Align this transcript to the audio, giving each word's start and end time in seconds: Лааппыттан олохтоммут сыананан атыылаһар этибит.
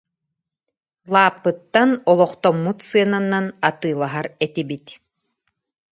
Лааппыттан 1.13 1.89
олохтоммут 2.09 2.77
сыананан 2.87 3.47
атыылаһар 3.69 4.27
этибит. 4.45 4.85